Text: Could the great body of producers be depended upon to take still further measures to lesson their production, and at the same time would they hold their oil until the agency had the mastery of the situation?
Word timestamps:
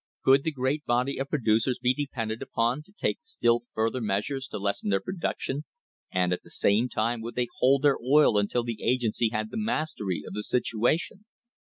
Could 0.23 0.41
the 0.43 0.51
great 0.51 0.83
body 0.85 1.19
of 1.19 1.29
producers 1.29 1.77
be 1.79 1.93
depended 1.93 2.41
upon 2.41 2.81
to 2.85 2.91
take 2.91 3.19
still 3.21 3.65
further 3.75 4.01
measures 4.01 4.47
to 4.47 4.57
lesson 4.57 4.89
their 4.89 4.99
production, 4.99 5.63
and 6.11 6.33
at 6.33 6.41
the 6.41 6.49
same 6.49 6.89
time 6.89 7.21
would 7.21 7.35
they 7.35 7.49
hold 7.59 7.83
their 7.83 7.99
oil 8.03 8.39
until 8.39 8.63
the 8.63 8.81
agency 8.81 9.29
had 9.29 9.51
the 9.51 9.57
mastery 9.57 10.23
of 10.25 10.33
the 10.33 10.41
situation? 10.41 11.25